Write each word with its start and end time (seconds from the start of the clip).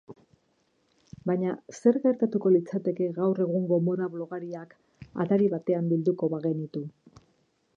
Baina, 1.31 1.51
zer 1.79 1.99
gertatuko 2.05 2.51
litzateke 2.55 3.09
gaur 3.17 3.41
egungo 3.45 3.79
moda 3.89 4.09
blogariak 4.15 4.75
atari 5.27 5.51
batean 5.53 5.93
bilduko 5.93 6.31
bagenitu? 6.37 6.85